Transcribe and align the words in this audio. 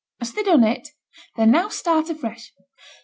Hast 0.19 0.33
thee 0.35 0.41
done 0.41 0.63
it? 0.63 0.87
Then 1.35 1.51
now 1.51 1.69
start 1.69 2.09
afresh. 2.09 2.51